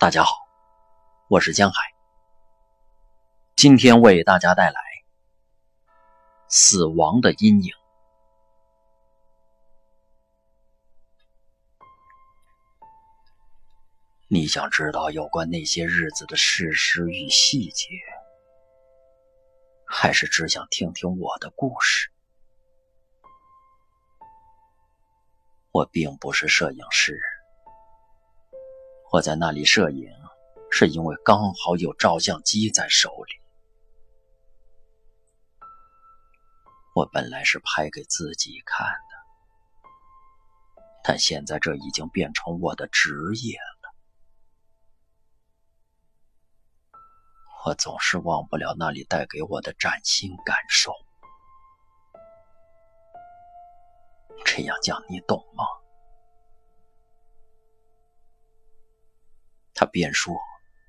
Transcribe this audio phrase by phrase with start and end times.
[0.00, 0.46] 大家好，
[1.26, 1.82] 我是江海，
[3.56, 4.80] 今天为大家带来
[6.46, 7.72] 《死亡的阴影》。
[14.28, 17.88] 你想知道有关那些日子的事实与细节，
[19.84, 22.08] 还是只想听听我的故事？
[25.72, 27.20] 我并不是摄影师。
[29.10, 30.06] 我在那里摄影，
[30.70, 33.34] 是因为刚好有照相机在手里。
[36.94, 43.94] 我本来是拍给自己看的，但现在这已经变成我的职业了。
[47.64, 50.92] 我总是忘不了那里带给我的崭新感受。
[54.44, 55.64] 这样讲你懂吗？
[59.80, 60.34] 他边说，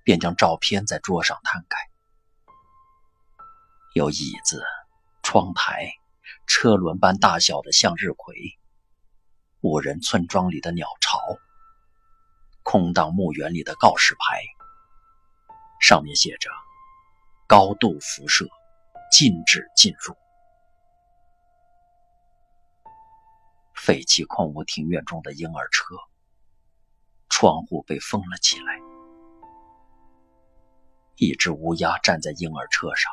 [0.04, 1.78] 边将照片在桌上摊开，
[3.94, 4.64] 有椅子、
[5.22, 5.92] 窗台、
[6.48, 8.34] 车轮般大小的向日葵，
[9.62, 11.20] 无人村庄里的鸟巢，
[12.64, 14.42] 空荡墓园里的告示牌，
[15.80, 16.50] 上面写着
[17.46, 18.48] “高度辐射，
[19.12, 20.18] 禁止进入”。
[23.78, 25.94] 废弃空无庭院中的婴儿车。
[27.40, 28.82] 窗户被封了起来，
[31.16, 33.10] 一只乌鸦站在婴儿车上，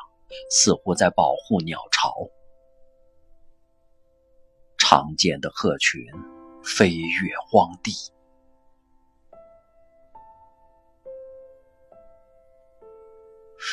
[0.50, 2.12] 似乎在保护鸟巢。
[4.78, 6.04] 常见的鹤群
[6.64, 7.92] 飞越荒地。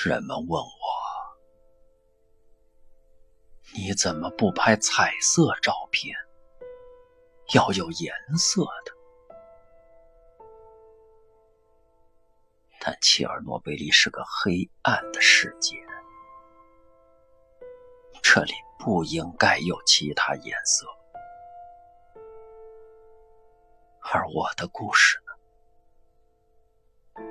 [0.05, 0.67] 人们问我
[3.73, 6.15] ：“你怎么不拍彩色照片？
[7.55, 8.92] 要有颜色的。”
[12.85, 15.77] 但切尔诺贝利是个黑暗的世界，
[18.21, 20.85] 这里不应该有其他颜色。
[24.01, 25.17] 而我的故事
[27.15, 27.23] 呢？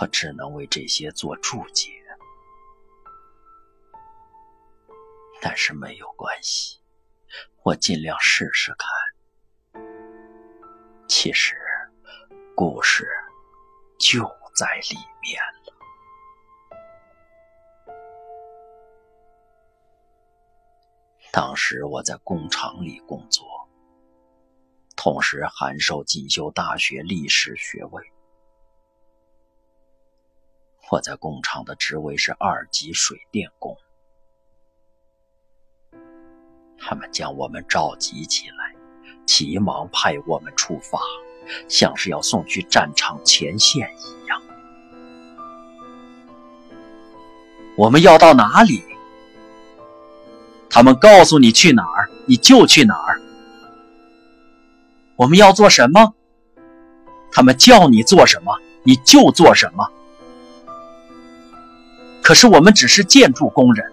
[0.00, 1.92] 我只能为这些做注解。
[5.42, 6.80] 但是没有关系，
[7.64, 8.88] 我尽量试试看。
[11.06, 11.54] 其实，
[12.54, 13.06] 故事。
[14.02, 14.20] 就
[14.52, 15.72] 在里面了。
[21.30, 23.46] 当时我在工厂里工作，
[24.96, 28.02] 同时函授进修大学历史学位。
[30.90, 33.78] 我在工厂的职位是二级水电工。
[36.76, 38.74] 他们将我们召集起来，
[39.24, 40.98] 急忙派我们出发。
[41.68, 44.40] 像是要送去战场前线一样。
[47.76, 48.82] 我们要到哪里？
[50.68, 53.20] 他们告诉你去哪儿，你就去哪儿。
[55.16, 56.14] 我们要做什么？
[57.30, 59.88] 他们叫你做什么，你就做什么。
[62.22, 63.92] 可是我们只是建筑工人，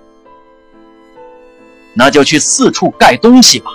[1.94, 3.72] 那就去四处盖东西吧。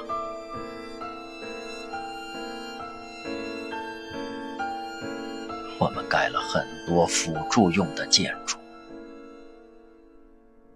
[6.94, 8.56] 多辅助用的建筑，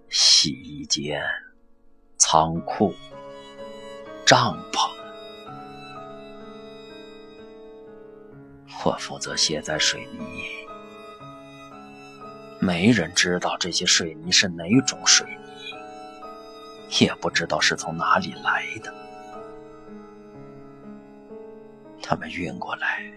[0.08, 1.22] 洗衣间、
[2.16, 2.92] 仓库、
[4.26, 4.90] 帐篷。
[8.84, 10.44] 我负责卸载水泥，
[12.58, 18.92] 没人知道这些水泥是哪种水泥，也不知道是从哪里来的，
[22.02, 23.08] 他们运过来。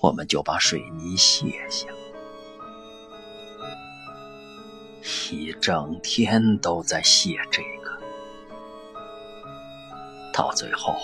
[0.00, 1.88] 我们就把水泥卸下，
[5.30, 7.98] 一整天都在卸这个，
[10.32, 10.94] 到最后，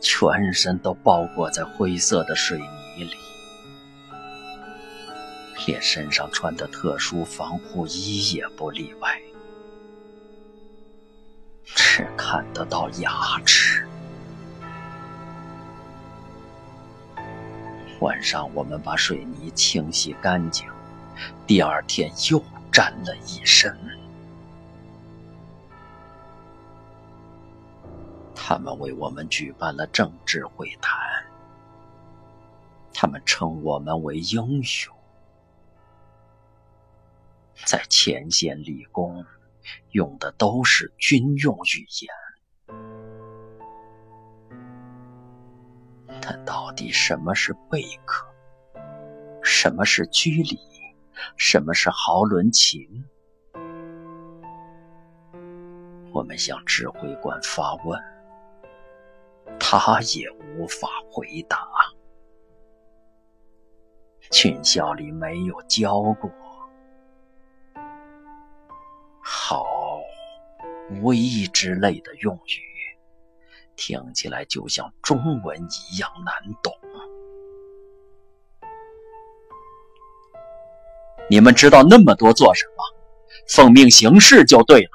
[0.00, 3.16] 全身都包裹在灰色的水泥里，
[5.66, 9.20] 连身上穿的特殊防护衣也不例外，
[11.66, 13.86] 只看得到牙齿。
[18.04, 20.68] 晚上，我们把水泥清洗干净，
[21.46, 22.38] 第二天又
[22.70, 23.74] 沾了一身。
[28.34, 31.00] 他们为我们举办了政治会谈，
[32.92, 34.94] 他们称我们为英雄。
[37.64, 39.24] 在前线立功，
[39.92, 42.23] 用的都是军用语言。
[46.44, 48.26] 到底什么是贝壳？
[49.42, 50.58] 什么是居里？
[51.36, 53.04] 什么是豪伦琴？
[56.12, 58.00] 我们向指挥官发问，
[59.58, 61.66] 他也无法回答。
[64.30, 66.30] 军校里没有教过
[69.20, 69.64] “好
[71.02, 72.73] ”“无意”之类的用语，
[73.76, 76.72] 听起来就像中文一样难懂。
[81.30, 82.82] 你们知道那么多做什么？
[83.48, 84.90] 奉命行事就对了。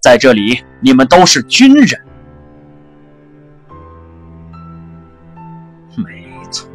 [0.00, 2.00] 在这里，你们都是军人。
[5.96, 6.68] 没错，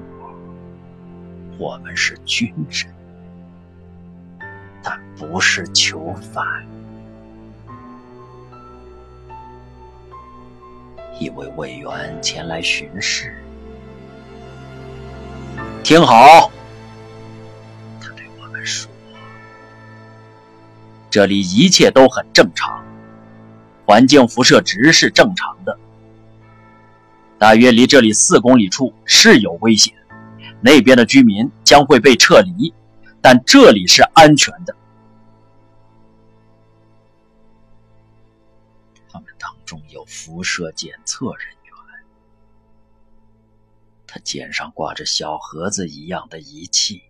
[1.57, 2.95] 我们是军人，
[4.83, 6.65] 但不是囚犯。
[11.19, 13.33] 一位委员前来巡视，
[15.81, 16.51] 听好。
[18.01, 18.91] 他对我们说
[21.09, 22.83] ：“这里一切都很正常，
[23.85, 25.77] 环境辐射值是正常的。
[27.37, 29.93] 大约离这里四公里处是有危险，
[30.59, 32.73] 那边的居民将会被撤离，
[33.21, 34.75] 但这里是安全的。
[39.65, 41.73] 中有辐射检测人员，
[44.07, 47.01] 他肩上挂着小盒子一样的仪器。”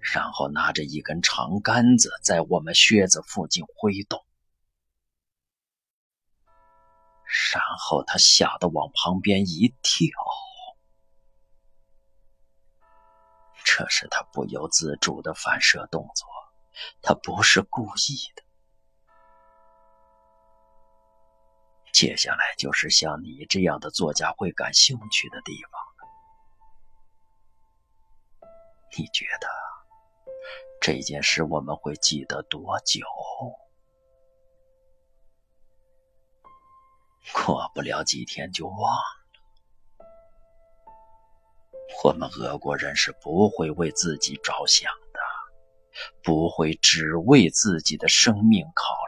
[0.00, 4.24] 然后拿着一根长杆子在我们靴子附近挥动，
[7.52, 10.08] 然后他吓得往旁边一跳。
[13.64, 16.26] 这是他不由自主的反射动作，
[17.02, 18.42] 他不是故意的。
[21.98, 26.06] 接下来就是像你这样的作家会感兴趣的地方了。
[28.96, 29.48] 你觉得？
[30.80, 33.00] 这件事我们会记得多久？
[37.34, 39.02] 过不了几天就忘了。
[42.04, 45.18] 我们俄国人是不会为自己着想的，
[46.22, 48.84] 不会只为自己的生命考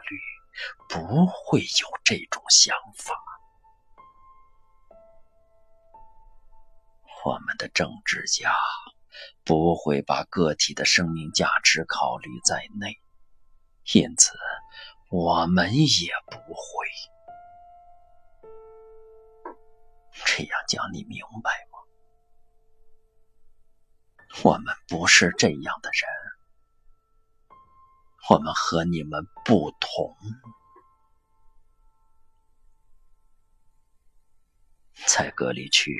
[0.89, 3.15] 不会有这种想法。
[7.25, 8.55] 我们的政治家。
[9.43, 13.01] 不会把个体的生命价值考虑在内，
[13.93, 14.31] 因此
[15.09, 16.87] 我们也不会。
[20.25, 21.79] 这样讲你明白吗？
[24.43, 26.09] 我们不是这样的人，
[28.29, 30.15] 我们和你们不同。
[35.07, 35.97] 在隔离区。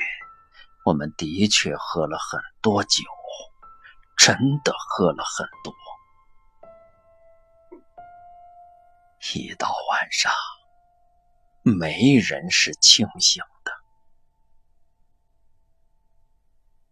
[0.83, 3.03] 我们的确喝了很多酒，
[4.18, 5.71] 真的喝了很多。
[9.35, 10.33] 一到晚上，
[11.62, 13.71] 没人是清醒的。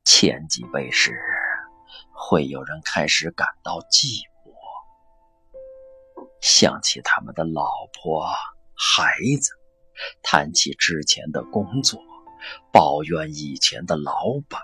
[0.04, 1.20] 前几杯时，
[2.14, 4.29] 会有人开始感到寂寞，
[6.42, 8.26] 想起他们的老婆、
[8.76, 9.52] 孩子，
[10.22, 12.00] 谈起之前的工作。
[12.72, 14.62] 抱怨以前的老板。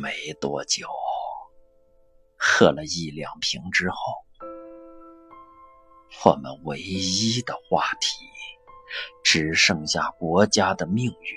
[0.00, 0.88] 没多久，
[2.38, 3.96] 喝了一两瓶之后，
[6.24, 8.24] 我们唯一的话题
[9.22, 11.36] 只剩下国家的命运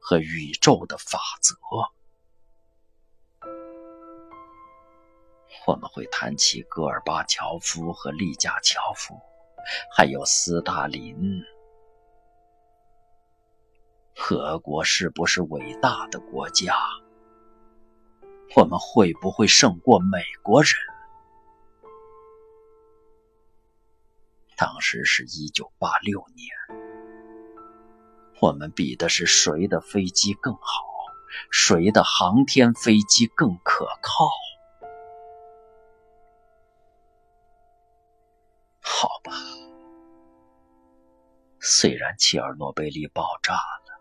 [0.00, 1.54] 和宇宙的法则。
[5.66, 9.20] 我们会谈起戈尔巴乔夫和利加乔夫，
[9.90, 11.42] 还有斯大林。
[14.30, 16.76] 俄国是不是伟大的国家？
[18.54, 20.70] 我们会不会胜过美国人？
[24.56, 26.48] 当时是一九八六年，
[28.40, 30.60] 我们比的是谁的飞机更好，
[31.50, 34.28] 谁的航天飞机更可靠。
[41.78, 44.00] 虽然切尔诺贝利爆炸了。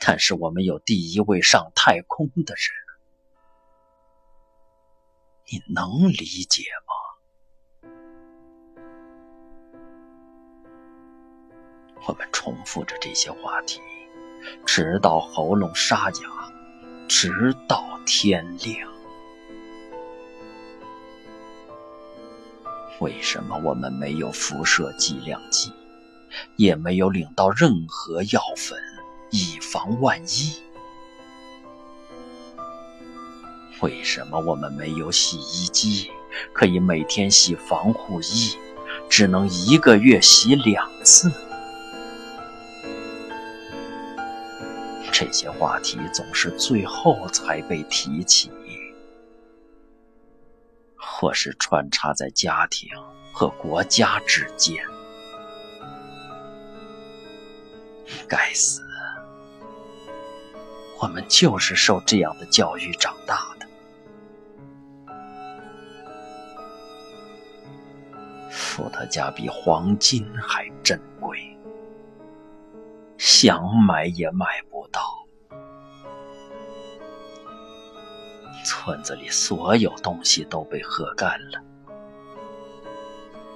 [0.00, 2.72] 但是我们有第一位上太空的人，
[5.50, 6.64] 你能理解
[7.84, 7.92] 吗？
[12.06, 13.78] 我们重复着这些话题，
[14.64, 16.52] 直到喉咙沙哑，
[17.06, 18.90] 直到天亮。
[23.00, 25.70] 为什么我们没有辐射剂量计，
[26.56, 28.78] 也没有领到任何药粉？
[29.30, 30.62] 以防万一。
[33.80, 36.10] 为什么我们没有洗衣机，
[36.52, 38.56] 可以每天洗防护衣，
[39.08, 41.32] 只能一个月洗两次？
[45.10, 48.50] 这些话题总是最后才被提起，
[50.96, 52.88] 或是穿插在家庭
[53.32, 54.91] 和国家之间。
[58.28, 58.82] 该死，
[61.00, 63.66] 我们就是受这样的教育长大的。
[68.50, 71.56] 伏特加比黄金还珍贵，
[73.18, 75.00] 想买也买不到。
[78.64, 81.60] 村子里所有东西都被喝干了，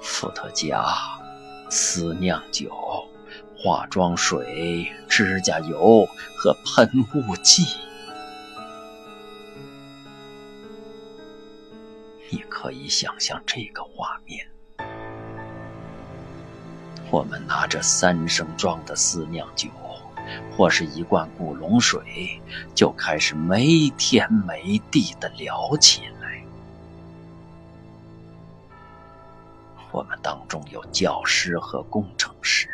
[0.03, 0.85] 伏特加、
[1.71, 2.71] 私酿酒、
[3.67, 6.07] 化妆水、指甲油
[6.39, 7.67] 和喷雾剂。
[12.31, 14.47] 你可以想象这个画面。
[17.11, 19.69] 我们拿着三升装的私酿酒，
[20.57, 22.41] 或是一罐古龙水，
[22.73, 26.41] 就开始没天没地的聊起来。
[29.91, 32.69] 我们当中有教师和工程师，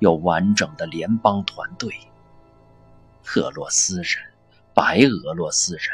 [0.00, 1.94] 有完整的联邦团队，
[3.36, 4.16] 俄罗斯人、
[4.74, 5.84] 白俄罗斯人、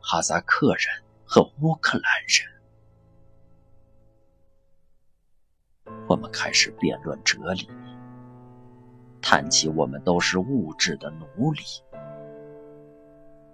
[0.00, 2.46] 哈萨克人和乌克兰人。
[6.06, 7.66] 我们开始辩论哲理，
[9.22, 11.62] 谈起我们都是物质的奴隶，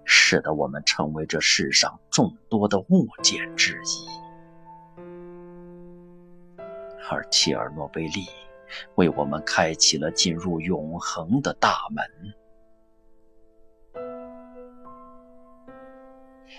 [0.04, 4.08] 使得我们成为这世上众多的物件之一。
[7.08, 8.26] 而切尔诺贝利
[8.96, 12.04] 为我们开启了进入永恒的大门。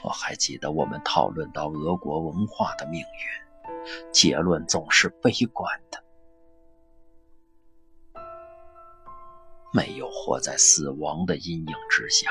[0.04, 3.06] 我还记得我们讨论到俄国文化的命运。
[4.12, 6.04] 结论总是悲观的。
[9.74, 12.30] 没有活在死亡的阴影之下，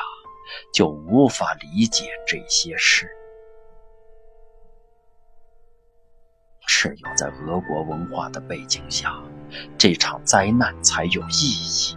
[0.73, 3.11] 就无法理解这些事。
[6.73, 9.13] 只有在俄国文化的背景下，
[9.77, 11.97] 这场灾难才有意义。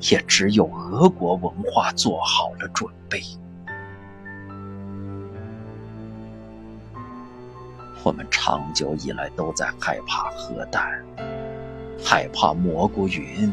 [0.00, 3.20] 也只有俄国文化做好了准备。
[8.04, 11.04] 我们长久以来都在害怕核弹，
[12.02, 13.52] 害怕蘑菇云，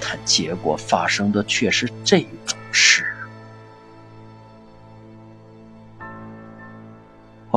[0.00, 3.11] 但结果发生的却是这种事。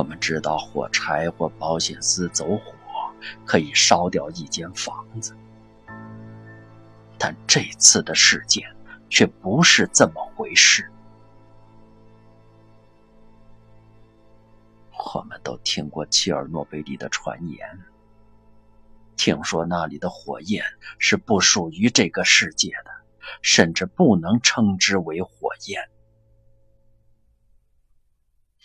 [0.06, 2.76] 我们知道火柴或保险丝走火
[3.44, 5.36] 可以烧掉一间房子，
[7.18, 8.72] 但这次的事件
[9.10, 10.88] 却不是这么回事。
[14.92, 17.68] 我们都听过切尔诺贝利的传言，
[19.18, 20.64] 听说那里的火焰
[21.00, 22.92] 是不属于这个世界的，
[23.42, 25.90] 甚至不能称之为火焰。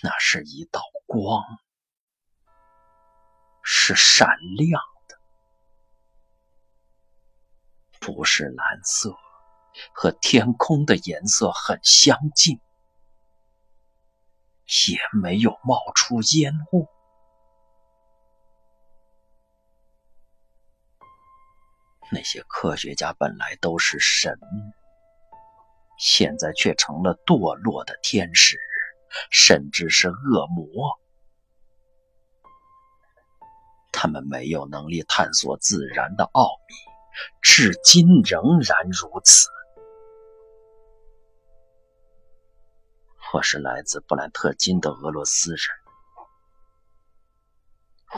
[0.03, 1.43] 那是一道光，
[3.63, 5.21] 是闪亮的，
[8.01, 9.15] 不是蓝色，
[9.93, 12.61] 和天空的颜色很相近。
[14.89, 16.87] 也没有冒出烟雾。
[22.13, 24.39] 那些科学家本来都是神，
[25.99, 28.57] 现在却成了堕落的天使，
[29.31, 30.99] 甚至是恶魔。
[33.93, 36.75] 他们没有能力探索自然的奥秘，
[37.43, 39.49] 至今仍然如此。
[43.35, 45.61] 我是来自布兰特金的俄罗斯人。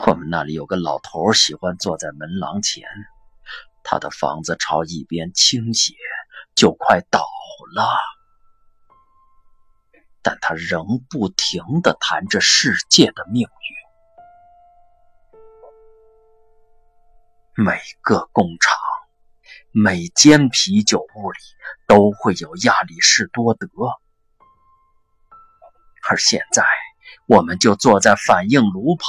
[0.07, 2.87] 我们那里有个老头，喜欢坐在门廊前，
[3.83, 5.93] 他的房子朝一边倾斜，
[6.55, 7.19] 就快倒
[7.75, 7.83] 了，
[10.23, 13.73] 但他仍不停地谈着世界的命运。
[17.65, 18.75] 每个工厂，
[19.71, 21.37] 每间啤酒屋里
[21.87, 23.67] 都会有亚里士多德。
[26.09, 26.63] 而现在，
[27.27, 29.07] 我们就坐在反应炉旁。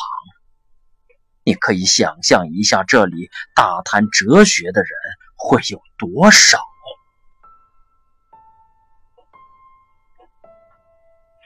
[1.44, 4.90] 你可以想象一下，这里大谈哲学的人
[5.36, 6.58] 会有多少？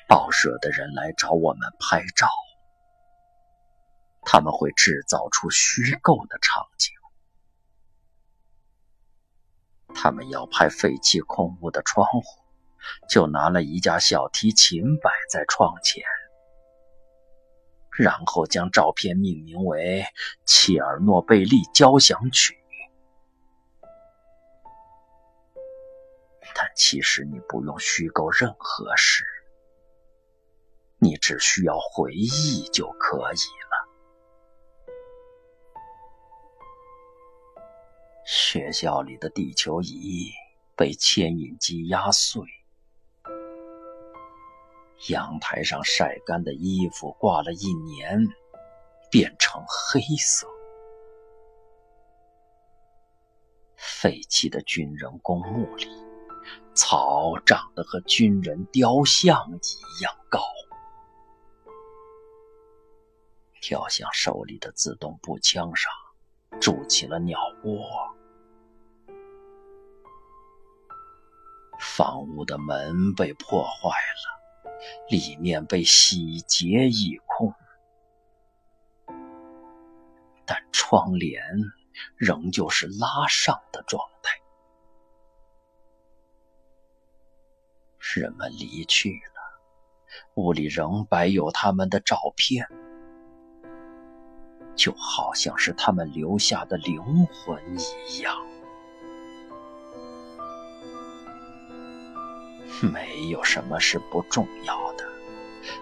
[0.09, 2.27] 报社的人来找我们拍照，
[4.23, 6.95] 他们会制造出虚构的场景，
[9.95, 12.23] 他们要拍废弃空屋的窗户，
[13.07, 16.03] 就拿了一架小提琴摆在窗前，
[17.91, 20.03] 然后将照片命名为
[20.47, 22.55] 《切尔诺贝利交响曲》。
[26.55, 29.23] 但其实你不用虚构任何事，
[31.01, 33.89] 你只需要回忆就可以了。
[38.27, 40.31] 学校里的地球仪
[40.77, 42.43] 被牵引机压碎，
[45.09, 48.27] 阳台上晒干的衣服挂了一年，
[49.11, 50.49] 变成黑色。
[53.77, 55.87] 废弃的军人公墓里，
[56.75, 60.41] 草长得和军人雕像一样高。
[63.61, 65.93] 跳向手里的自动步枪上
[66.61, 67.83] 筑起了鸟窝。
[71.81, 74.73] 房屋的门被破坏了，
[75.09, 77.55] 里面被洗劫一空，
[80.45, 81.41] 但窗帘
[82.17, 84.37] 仍旧是拉上的状态。
[88.01, 89.61] 人们离去了，
[90.35, 92.67] 屋里仍摆有他们的照片，
[94.79, 97.61] 就好像是他们留下的灵魂
[98.09, 98.35] 一样。
[102.81, 105.05] 没有什么是不重要的，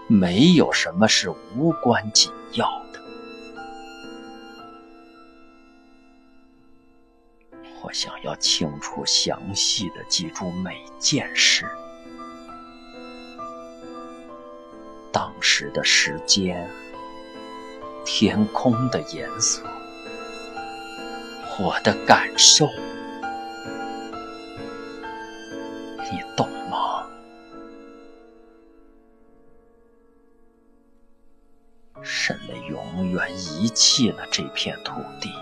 [0.08, 3.02] 没有什么是无关紧要的。
[7.82, 11.68] 我想要清楚、详细的记住每件事，
[15.12, 16.68] 当时的时间、
[18.08, 19.60] 天空的颜色、
[21.58, 22.66] 我的感受，
[26.10, 27.04] 你懂吗。
[32.00, 35.32] 人类永远遗弃了这片土地，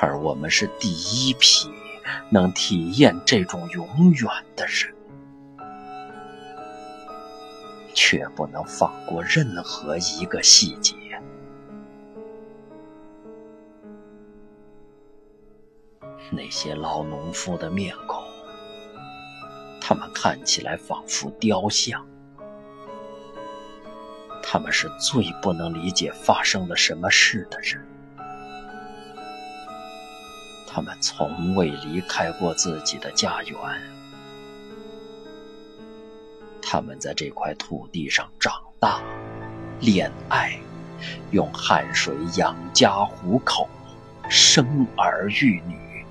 [0.00, 1.70] 而我们是第一批
[2.30, 4.94] 能体验这种永远的人，
[8.12, 10.94] 却不能放过任何一个细节。
[16.30, 18.22] 那些老农夫的面孔，
[19.80, 22.06] 他们看起来仿佛雕像。
[24.42, 27.82] 他们是最不能理解发生了什么事的人。
[30.66, 33.91] 他们从未离开过自己的家园。
[36.62, 39.02] 他们在这块土地上长大、
[39.80, 40.58] 恋爱，
[41.32, 43.68] 用汗水养家糊口，
[44.30, 46.06] 生儿育女，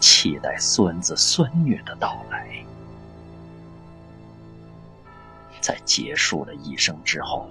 [0.00, 2.48] 期待孙子孙女的到来。
[5.60, 7.48] 在结束了一生之后，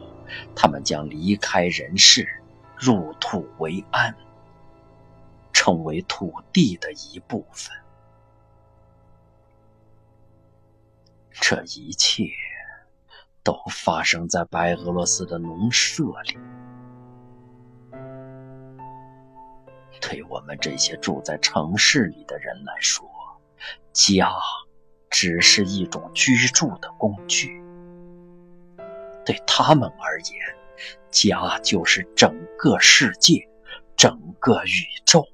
[0.56, 2.28] 他们将离开人世，
[2.76, 4.14] 入土为安，
[5.54, 7.72] 成为土地的一部分。
[11.42, 12.26] 这一切
[13.44, 16.38] 都发生在白俄罗斯的农舍里。
[20.02, 23.08] 对我们这些住在城市里的人来说，
[23.92, 24.32] 家
[25.10, 27.62] 只是一种居住的工具。
[29.26, 30.40] 对他们而言，
[31.12, 33.48] 家就是整个世界，
[33.96, 35.26] 整个宇宙。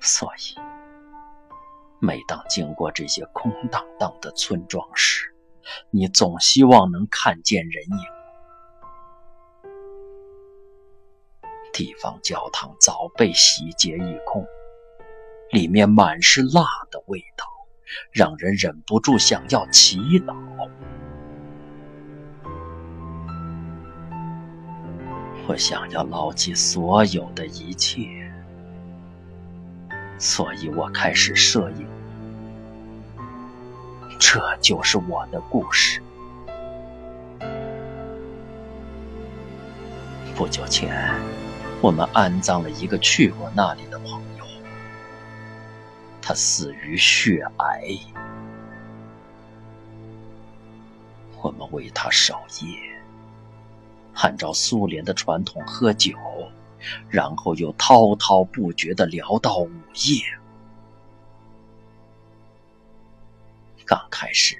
[0.00, 0.54] 所以，
[2.06, 5.34] 每当经过这些空荡荡的村庄时，
[5.90, 7.98] 你总希望能看见人影。
[11.72, 14.46] 地方教堂早被洗劫一空，
[15.50, 17.44] 里面满是蜡的味道。
[18.12, 20.34] 让人忍不住想要祈祷。
[25.48, 28.25] 我想要牢记所有的一切，
[30.18, 31.86] 所以我开始摄影。
[34.18, 36.02] 这就是我的故事。
[40.34, 41.14] 不久前，
[41.80, 44.44] 我们安葬了一个去过那里的朋友。
[46.20, 47.96] 他死于血癌，
[51.40, 52.78] 我们为他守夜，
[54.14, 56.16] 按照苏联的传统喝酒，
[57.08, 60.22] 然后又滔滔不绝的聊到午夜。
[63.84, 64.56] 刚开始，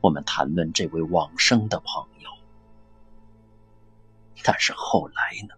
[0.00, 2.30] 我们谈论这位往生的朋友，
[4.42, 5.54] 但是后来呢？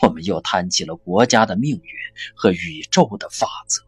[0.00, 1.92] 我们又谈起了国家的命运
[2.36, 3.82] 和宇宙的法则。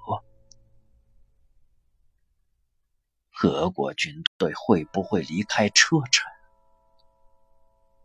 [3.42, 6.26] 俄国军队会不会离开车臣？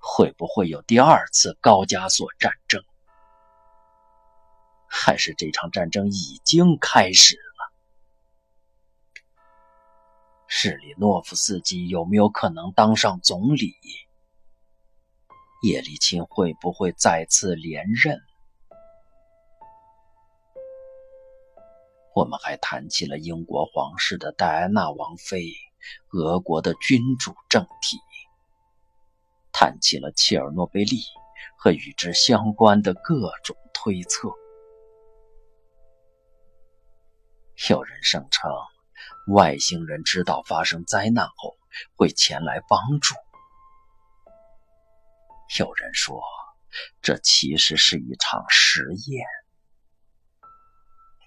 [0.08, 2.84] 会不会有第二次高加索战争？
[4.88, 7.74] 还是这场战争已经开始了？
[10.48, 13.74] 日里诺夫斯基有没有可能当上总理？
[15.64, 18.22] 叶利钦会不会再次连任？
[22.14, 25.52] 我们还谈起了英国皇室的戴安娜王妃，
[26.12, 27.98] 俄国的君主政体，
[29.58, 30.98] 谈起了切尔诺贝利
[31.58, 34.28] 和与之相关的各种推测。
[37.70, 38.52] 有人声称，
[39.34, 41.56] 外星人知道发生灾难后
[41.96, 43.16] 会前来帮助；
[45.58, 46.22] 有人说，
[47.02, 49.26] 这其实是一场实验。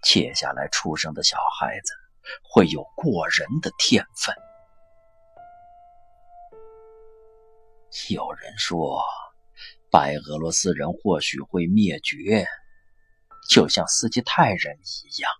[0.03, 1.95] 接下来出生的小孩子
[2.43, 4.37] 会有过人的天分。
[8.11, 9.03] 有人说，
[9.91, 12.47] 白俄罗斯人或许会灭绝，
[13.49, 15.31] 就像斯基泰人一样。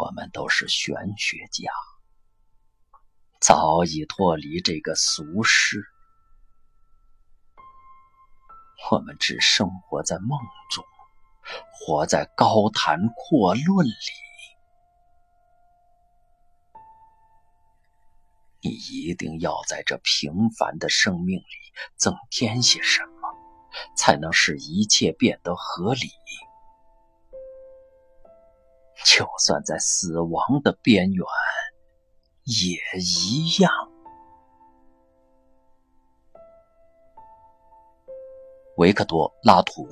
[0.00, 1.70] 我们都是玄学家，
[3.40, 5.86] 早已脱离这个俗世。
[8.90, 10.38] 我们只生活在梦
[10.70, 10.84] 中，
[11.72, 14.25] 活在高谈阔论里。
[18.66, 21.44] 你一定要在这平凡的生命里
[21.94, 23.28] 增添些什么，
[23.96, 26.08] 才能使一切变得合理。
[29.04, 31.24] 就算在死亡的边缘，
[32.42, 33.70] 也一样。
[38.78, 39.86] 维克多·拉图，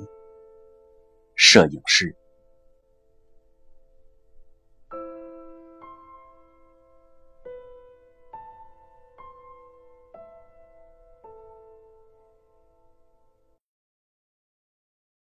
[1.37, 2.13] 摄影师。